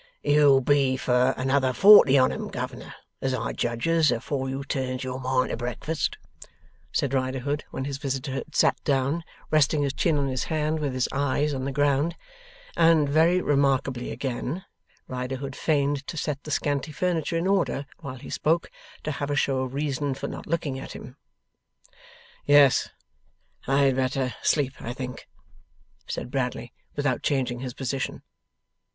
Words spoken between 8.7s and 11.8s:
down, resting his chin on his hand, with his eyes on the